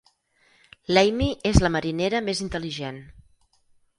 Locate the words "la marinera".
1.65-2.21